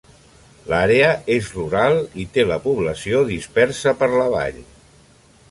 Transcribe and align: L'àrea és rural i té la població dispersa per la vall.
L'àrea 0.69 1.11
és 1.35 1.49
rural 1.57 1.99
i 2.23 2.25
té 2.39 2.47
la 2.53 2.59
població 2.65 3.21
dispersa 3.29 3.95
per 4.01 4.11
la 4.17 4.27
vall. 4.39 4.61